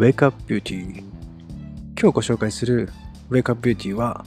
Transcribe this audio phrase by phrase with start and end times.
[0.00, 1.04] Wake Up Beauty 今
[1.94, 2.88] 日ご紹介する
[3.28, 4.24] Wake Up Beauty は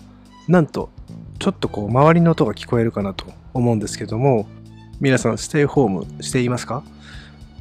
[0.47, 0.91] なんと
[1.39, 3.25] ちょっとこう周りの音が聞こえるかなと
[3.55, 4.47] 思うんですけども
[4.99, 6.83] 皆さんステイホームしていますか？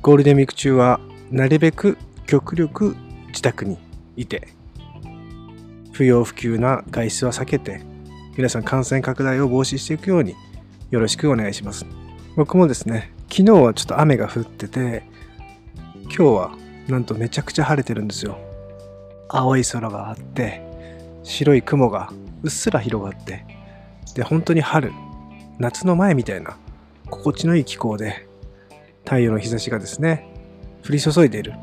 [0.03, 1.97] ゴールデンウィーク中はなるべく
[2.27, 2.95] 極力
[3.29, 3.79] 自宅に
[4.19, 4.49] いて
[5.93, 7.81] 不要不急な外出は避けて
[8.37, 10.35] 皆さん感染拡大を防止していくように
[10.91, 11.87] よろしくお願いします。
[12.37, 15.03] 僕もですね昨日はちょっと雨が降ってて
[16.03, 18.39] 今日はなんとめちゃくちゃ晴れてるんですよ。
[19.29, 20.61] 青い空があって
[21.23, 23.47] 白い雲がうっすら広がって
[24.15, 24.93] で本当に春
[25.59, 26.57] 夏の前みたいな
[27.09, 28.27] 心地のいい気候で
[29.05, 30.29] 太陽の日差しがですね
[30.87, 31.55] 降り注いでいる。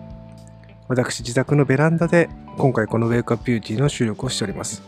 [0.87, 4.81] 私自宅のベランダで今回このウェイクアップビューティーの収録をしております。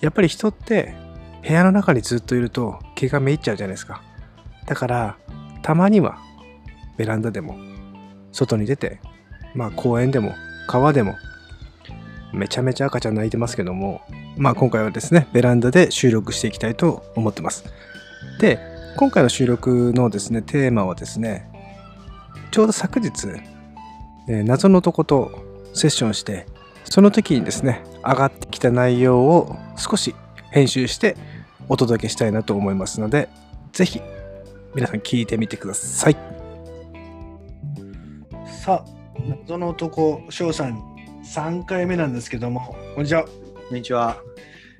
[0.00, 0.94] やっぱり人って
[1.42, 4.02] 部屋の中にずっといると気がめいっちゃうじゃないですか。
[4.66, 5.16] だから
[5.62, 6.18] たまには
[6.96, 7.56] ベランダでも
[8.30, 9.00] 外に出て
[9.54, 10.34] まあ公園でも
[10.66, 11.16] 川でも
[12.32, 14.02] めちゃめちゃ赤ちゃん泣いてますけども
[14.36, 17.64] まあ今回はですねベランダで収録していきたいと思ってます。
[18.40, 18.58] で
[18.96, 21.48] 今回の収録のですねテーマはですね
[22.50, 23.28] ちょうど昨日、
[24.28, 26.46] えー謎の男とセッションして
[26.84, 30.14] その時にですね上がってきた内容を少し
[30.50, 31.16] 編集して
[31.68, 33.28] お届けしたいなと思いますので
[33.72, 34.00] ぜひ
[34.74, 36.16] 皆さん聞いてみてください。
[38.46, 40.82] さあ謎の男翔さん
[41.24, 43.30] 3回目なんですけどもこんにちはこ
[43.72, 44.18] んにちは。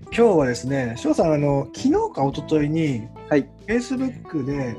[0.06, 3.48] 今日はですね翔さんあの昨日か一昨日にはい。
[3.66, 4.76] Facebook で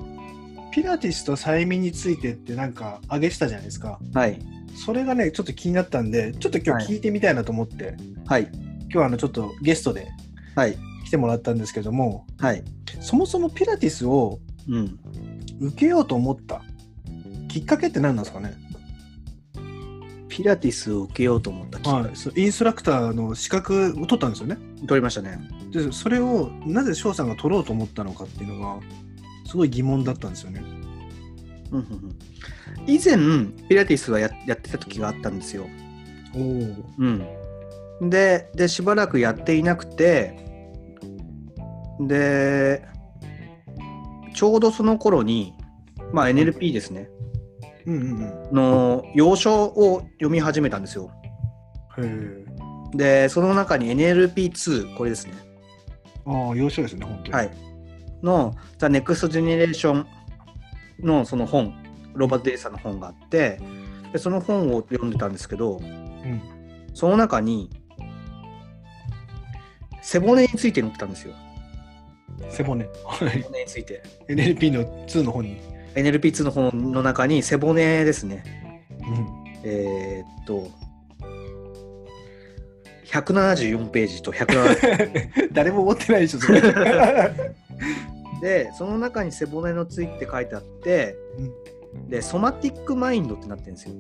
[0.72, 4.40] ピラティスと催眠についてってなんか上げてたじゃないですかはい。
[4.76, 7.96] それがねちょっと気になったんでちょっと今日聞いてみたいなと思って、
[8.28, 8.50] はい。
[8.82, 10.08] 今日はあのちょっとゲストで
[10.56, 10.78] はい。
[11.06, 12.64] 来てもらったんですけどもはい。
[13.00, 15.00] そもそもピラティスをうん。
[15.62, 16.62] 受けようと思った
[17.48, 18.54] きっかけって何なんですかね、
[20.36, 24.58] ピラティスを受けようと思ったきっかはい、そうインストラクターの資格を取ったんですよね。
[24.82, 25.40] け取りましたね。
[25.72, 28.82] でそれをなぜ翔さんが取ろうと思ったのかっていうのが
[29.46, 30.62] すごい疑問だったんですよね。
[31.72, 32.16] うんうんうん。
[32.86, 33.16] 以前、
[33.70, 35.68] ピラティスはややってた時があったんですよ。
[36.36, 36.42] おお
[38.02, 38.10] うん。
[38.10, 40.36] で、で、しばらくやっていなくて、
[42.02, 42.86] で、
[44.34, 45.54] ちょうどその頃に、
[46.12, 47.08] まあ NLP ですね、
[47.88, 51.12] の要所を読み始めたんですよ。
[52.94, 55.34] で、その中に NLP2、これですね。
[56.26, 57.34] ああ要所ですね本当に。
[57.34, 57.52] はい、
[58.24, 60.06] の The Next Generation
[61.00, 61.74] のその本
[62.16, 63.60] ロバート・デイさんの本があって
[64.12, 66.42] でその本を読んでたんですけどうん。
[66.94, 67.70] その中に
[70.02, 71.34] 背骨について載ってたんですよ。
[72.50, 72.86] 背骨。
[72.86, 72.92] は
[73.26, 73.30] い。
[73.32, 74.04] 背骨について。
[74.30, 75.60] NLP の2の本に、
[75.96, 78.44] NLP2 の本の中に背骨ですね。
[79.08, 79.28] うん、
[79.64, 80.68] えーっと
[83.06, 86.62] 174ページと170 誰も持ってないでしょそれ。
[88.42, 91.16] でその中に背骨のついて書いてあって、
[92.10, 93.96] で somatic mind ってなってるんですよ。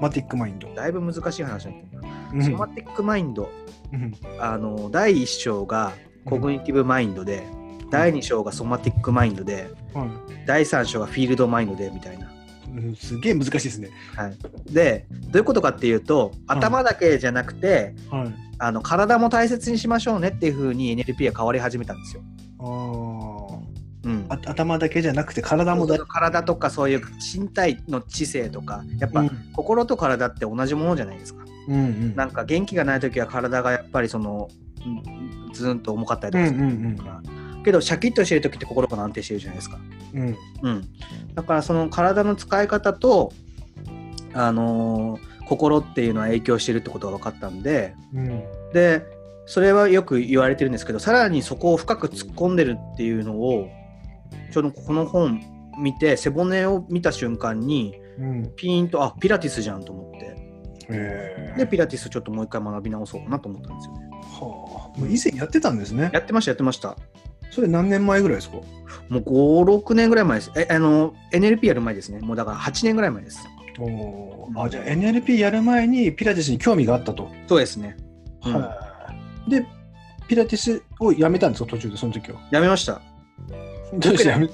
[0.00, 2.08] somatic mind、だいぶ難しい話になってるな。
[2.32, 2.42] うん。
[2.42, 3.50] somatic mind、
[3.92, 4.12] うん。
[4.38, 5.92] あの第1章が
[6.24, 7.42] cognitive mind で、
[7.90, 10.08] 第2章が somatic mind で、はい。
[10.46, 12.30] 第3章が field mind でみたいな。
[12.74, 13.90] うん、すげえ難しいですね。
[14.14, 14.36] はい、
[14.72, 22.22] で、どういうことかっていうと、頭だけじゃなくて、はい、あの体も大切にしましょうねっていうふうに NLP は変わり始めたんですよ。
[22.58, 23.66] あ
[24.04, 24.26] うん。
[24.28, 27.02] 頭だけじゃなくて体もだ、体とかそういう
[27.34, 29.30] 身体の知性とか、やっぱ、うん。
[29.52, 31.44] 心と体って同じものじゃないですか。
[31.68, 34.48] うんうん、なんか元気がない時は体がやっぱりその
[34.84, 37.22] うんずーんと重かったりとうんかするうんから、
[37.66, 39.78] けどシャキッとしてる時って心が安定してるじゃないですか。
[40.14, 40.20] うん。
[40.22, 40.36] うん。
[40.62, 40.88] うん、
[41.34, 43.32] だからその体の使い方と、
[44.32, 48.42] あのー心っていうのは影響してるってことが分かったんでうん。
[48.72, 49.02] で
[49.46, 53.68] それはよく言われてるんですけどさらにそこを深く突っ込んでるっていうのを
[54.52, 55.40] ちょうどこの本
[55.78, 58.52] 見て背骨を見た瞬間にうん。
[58.56, 60.26] ピーンとあピラティスじゃんと思って。
[61.56, 64.08] でピラティスちょっともう一回学び直そうかなと思ったんですよね。
[64.40, 66.10] はあ、もう以前やってたんですね。
[66.12, 66.20] や。
[66.20, 66.96] ってましたやってました
[67.56, 68.56] それ何年前ぐらいですか？
[69.08, 69.22] もう
[69.66, 70.52] 56年ぐらい前です。
[70.56, 72.20] えあの NLP やる前ですね。
[72.20, 73.48] もうだから8年ぐらい前です。
[73.78, 74.62] おー。
[74.62, 77.30] あじゃあ NLP やる前にピラティスに興味があったと。
[77.46, 77.96] そうですね。
[78.44, 78.54] うん。
[78.54, 78.78] は
[79.48, 79.50] い。
[79.50, 79.66] で、
[80.28, 82.38] ピラティスをやめたんですか、途中で、その時は。
[82.50, 83.00] やめました。
[83.94, 84.28] どうして？
[84.28, 84.48] やめ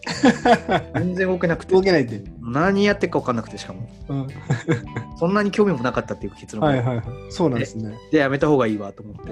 [0.94, 1.74] 全然動けなくて。
[1.74, 2.22] 動けないって。
[2.40, 3.88] 何やってるか分かんなくてしかも。
[4.08, 4.26] うん、
[5.18, 7.04] そんなに興味もなかったっていう結論で,、はいはいはい。
[7.30, 7.94] そうなんですね。
[8.12, 9.22] でやめた方がいいわと思って。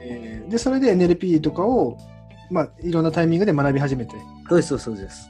[0.00, 1.96] えーで、それで NLP とかを、
[2.50, 4.16] まあ、いろんなタイミングで学び始めて。
[4.48, 5.28] そうですそうです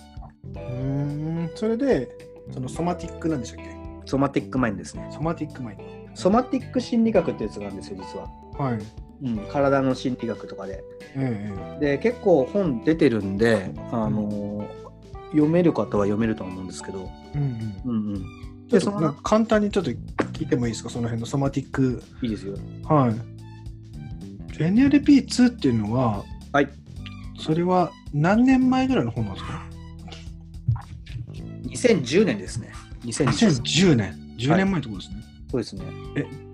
[0.55, 2.09] そうん、それで、
[2.53, 3.71] その somatic なんでしたっけ？
[4.07, 5.85] somatic mind ですね somatic mind。
[6.17, 8.29] somatic 心理学ってやつがあるんですよ、実は。
[8.59, 8.79] はい。
[9.23, 10.83] うん、体の心理学とかで。
[11.15, 14.67] ええで、結構本出てるんで、あの
[15.33, 17.09] 読める方は読めると思うんですけど。
[17.35, 17.85] うんうん。
[17.85, 18.25] うんうん。
[19.23, 22.03] 簡単にちょっと聞いてもいいですか、その辺の somatic。
[22.23, 22.55] いいですよ。
[22.89, 23.15] はい。
[24.59, 26.69] NLP2 っていうのは、はい。
[27.41, 29.65] それは何年前ぐらいの本なんですか
[31.63, 32.73] ？2010年ですね。
[33.05, 34.37] 2010 ?2010 年。
[34.39, 35.25] 10年前ってことですね。
[35.51, 35.83] そうですね。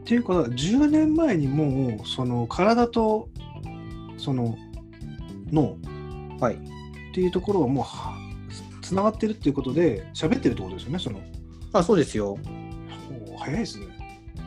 [0.03, 3.29] っていうことは、10年前にもう、その体と、
[4.17, 4.57] その
[5.53, 5.77] 脳
[6.41, 6.55] はい。
[6.55, 6.59] っ
[7.15, 8.15] ていうところはもうは、
[8.83, 11.21] つながってるっていうことで、喋ってるってことですよね、その。
[11.73, 12.39] あ、そうですよ。
[13.33, 13.87] お早いですね。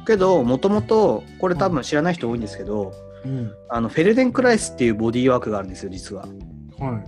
[0.08, 2.94] けど、もともと、これ多分知らない人多いんですけど、
[3.26, 3.52] うん。
[3.70, 6.24] あのフェルデンクライスっていうボディーワークがあるんですよ、実は。
[6.80, 7.04] は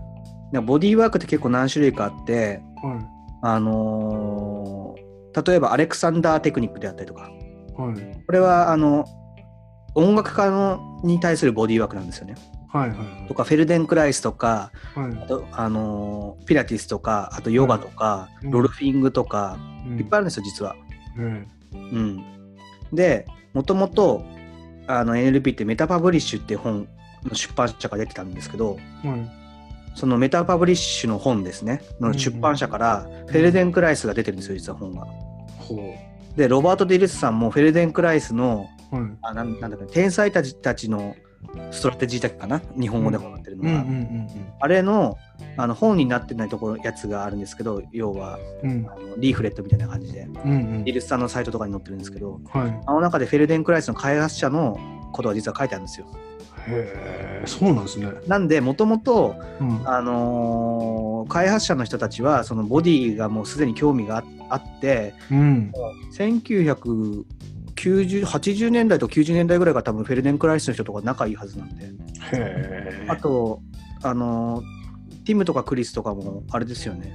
[0.54, 0.60] い。
[0.62, 3.00] ボディーワークって結構何種類かあって、は
[3.42, 5.02] あのー
[5.34, 7.82] 例えばアレクサンダーテクニックであったりとか、い。
[7.82, 8.24] はい。
[8.26, 9.06] これはあの
[9.96, 12.36] 音楽家のに対するボディーワークなんですよね。
[12.68, 12.90] はい。
[12.90, 13.28] はい。
[13.28, 15.24] とか、フェルデンクライスとか、はい。
[15.24, 20.76] あとあのーピラティスとか、あとヨガとか、うんロルフィングとか、うんいっぱいあるんですよ、実は。
[21.18, 22.24] えうん、
[22.92, 24.26] で、もともと
[25.00, 26.88] あの NLP ってメタパブリッシュって本
[27.24, 29.32] の出版社が出てたんですけど、えはい。
[29.96, 35.06] そのメタパブリッシュの本ですね、の出版社からフェルデンクライスが出てるんですよ、実は本が。
[35.58, 35.96] ほ
[36.36, 38.96] で、ロバート・ディルスさんもフェルデンクライスの、う。
[38.96, 39.06] はい。
[39.22, 41.16] あなんなんだか天才たちたちの
[41.72, 43.86] ストラテジーだっけかな、日本語でもなってるのが。
[44.60, 45.18] あれの
[45.58, 48.88] あの本になってないところやつがあるんですけど、要はうんうん。
[48.90, 52.82] あのリーフレットみたいな感じで、うんうんディルスさんのサイトとかに載ってるんですけど、はい。
[52.86, 54.80] あの中でフェルデンクライスの開発者の
[55.12, 56.08] ことが実は書いてあるんですよ。
[56.68, 58.08] へえ、そうなんですね。
[58.28, 59.82] なんで、もともと、うん。
[59.90, 65.72] あのー開発者の人たちは、そのボディがもうすでに興味がああって、うん。
[67.82, 71.92] 1990 80年代と90年代ぐらいが多分フェルデンクライスの人とか仲いいはずなんで。
[73.08, 73.62] あと、
[74.04, 74.82] あのー
[75.24, 77.14] ティムとかクリスとかもあれですよね。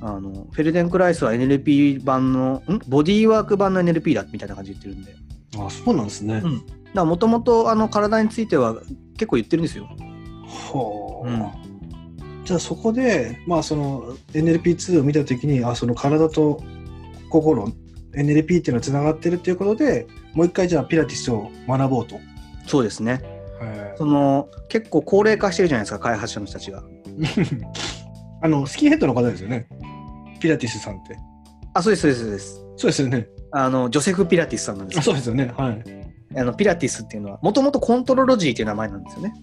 [0.00, 2.78] あのフェルデンクライスは NLP 版の、ん？
[2.88, 5.16] ボディーワーク版の NLP だみたいな感じで言ってるんで。
[5.58, 6.42] あ、そうなんですね。
[6.94, 8.74] うもともとあの体については
[9.14, 9.88] 結構言ってるんですよ。
[10.46, 11.28] ほう。
[11.28, 11.72] うん
[12.44, 16.60] じゃあそこで、まあその NLP2 を見たときに、あ、その体と
[17.30, 17.72] 心、
[18.14, 22.20] NLP っていうのはつながってるっていうことで、もう一回じゃあピラティスを学ぼうと。
[22.66, 23.20] そうですね。
[23.60, 26.82] へその結構高齢化してるじゃないですか、開発者の人たちが。
[26.82, 27.62] ー
[28.42, 29.66] あの、スキンヘッドの方ですよね。
[30.40, 31.16] ピラティスさんって。
[31.74, 32.62] あ、そうです、そうです、そうです。
[32.76, 33.28] そうですよね。
[33.52, 35.52] あの、ジョセフ・ピラティスさんなんですそうですよね。
[35.56, 35.82] はい。
[36.34, 39.34] あのピラティスっていうのは、もともとコントロロジーっていう名前なんですよね。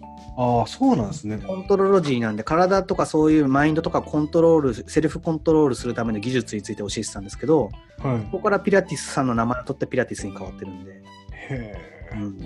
[0.42, 1.38] ああ、そうなんですね。
[1.38, 8.20] コントロロジーなんで、体とかそういうマインドとかコントロール、セルフコントロールするための技術について教えてたんですけど、はい。
[8.32, 11.02] ここからピラティスさんの名前を取ってピラティスに変わってるんで、へ
[11.50, 12.10] え。
[12.14, 12.38] うん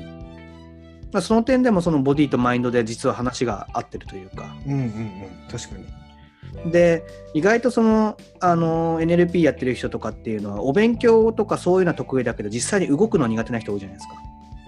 [1.12, 5.28] まあ、その点でもそのボディとマインドで実は話が合ってるというか、うんうんうん。
[5.52, 6.72] 確かに。
[6.72, 7.04] で
[7.36, 14.16] 意外とそのあの NLP やってる人とかっていうのはお勉強とかそういうのは得意だけど実際に動くの苦手な人多いじゃないですか。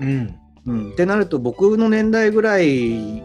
[0.01, 0.39] うん。
[0.67, 3.17] うん、ってなると僕の年代ぐらい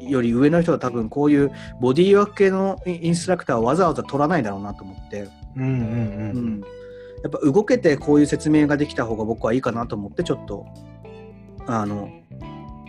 [0.00, 6.46] より上の人は多分こういうボディーワーク系のインストラクターはわざわざ取らないだろうなと思って、うんうんううん。
[6.58, 6.66] ん、や
[7.28, 10.66] っぱ動けてこういう説明ができた方が僕はいいかなと思ってちょっと
[11.66, 12.10] あの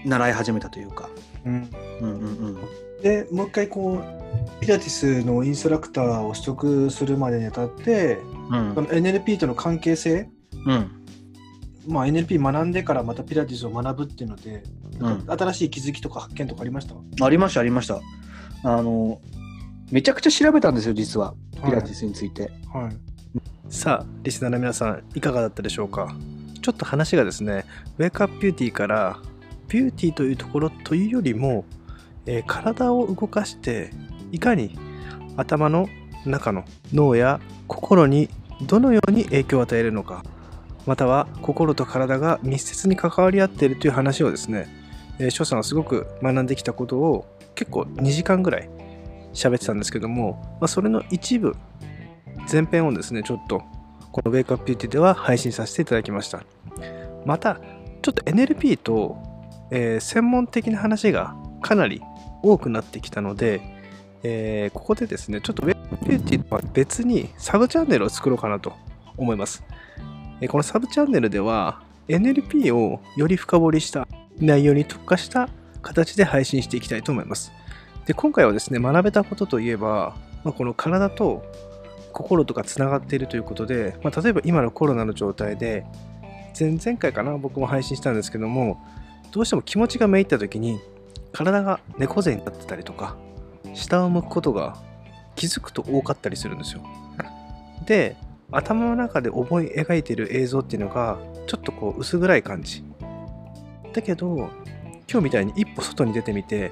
[0.06, 1.10] 習い始めたというか。
[1.46, 1.70] うん。
[2.02, 2.58] うんうんうん。
[3.02, 8.18] でもう一回こうピラティスのインストラクターを取得するまでにあたって
[8.52, 8.76] うん。
[8.76, 10.30] その NLP との関係性、
[10.66, 10.99] うん
[11.90, 14.64] まあ、NLP 学んでからまたピラティスを学ぶっていうので、
[15.00, 15.24] うん。
[15.28, 17.26] 新しい気づきとか発見とかありました？
[17.26, 18.00] ありましたありました。
[18.64, 19.20] あの
[19.92, 21.34] めちゃくちゃ調べたんですよ実は。
[21.66, 23.72] ピラティスについて、はい。
[23.74, 26.16] さあリスナーの皆さんいかがだったでしょうか？
[26.62, 27.66] ちょっと話がですね
[27.98, 29.20] ウェイクアップビューティーから
[29.68, 31.66] ビューティーというところというよりも、
[32.26, 33.92] えー体を動かして
[34.32, 34.78] いかに
[35.38, 35.88] 頭の
[36.26, 38.30] 中の脳や心に
[38.64, 40.24] どのように影響を与えるのか
[40.90, 44.68] または心と体が密接に関わり合っているという話をですね、
[45.30, 48.68] 翔さんはすごく学んできたことを結構2時間ぐらい
[49.36, 51.56] 喋ってたんですけども、まあ、それの一部
[52.52, 53.62] 前編をですねちょっと
[54.12, 56.42] この Wake Up Beauty では配信させていただきました。
[57.24, 57.62] また
[58.02, 59.16] ちょっと NLP と、
[59.70, 62.02] えー専門的な話がかなり
[62.42, 63.62] 多くなってきたので、
[64.24, 68.74] えーここでですねちょっと Wake Up Beauty とは別にサブチャンネルを作ろうかなと
[69.18, 69.64] 思います、
[70.48, 75.50] このサブチャンネルでは NLP をより深掘りした内容に特化した
[75.82, 77.52] 形で配信していきたいと思います。
[78.06, 81.44] で今回はですね学べたことといえば、まあ、この体と
[82.12, 85.86] 心とかつながっているということで、まあ、例えば今のコロナの状態で
[86.60, 88.82] 前々回かな僕も配信したんですけども
[89.32, 90.80] どうしても気持ちがめいった時に
[91.32, 93.16] 体が猫背になってたりとか
[93.76, 94.78] 下を向くことが
[95.36, 96.82] 気づくと多かったりするんですよ。
[97.86, 98.16] で
[98.52, 102.84] 頭の中で思い描いてる映像っていうのがちょっとこう薄暗い感じ。
[103.94, 104.50] だけど
[105.12, 106.72] 今日みたいに一歩外に出てみて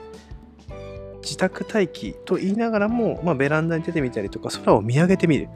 [1.22, 5.50] 自宅待機と言いながらも、まあ、ベランダに出てみたりとか空を見上げてみる。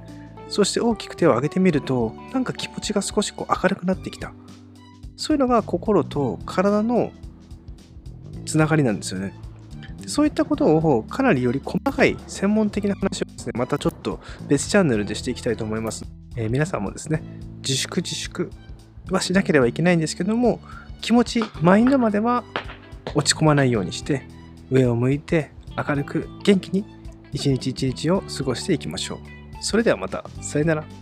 [0.49, 4.33] そして大きく手を上げてみるとなんか気持ちが少しこう明るくなってきた。
[5.15, 7.11] そういうのが心と体の
[8.45, 9.33] つながりなんですよね。
[10.11, 16.03] そういったことをかなりより細かい専門的な話をですねまたちょっと別チャンネルでしていきたいと思います、
[16.35, 17.23] えー皆さんもですね
[17.61, 18.51] 自粛自粛
[19.09, 20.59] はしなければいけないんですけども
[20.99, 22.43] 気持ちマインドまでは
[23.15, 24.27] 落ち込まないようにして
[24.69, 26.85] 上を向いて明るく元気に
[27.31, 29.19] 一日一日を過ごしていきましょう。
[29.61, 30.25] それではまた。
[30.41, 31.00] さよなら。